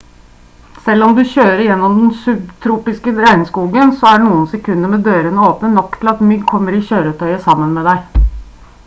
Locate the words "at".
6.15-6.25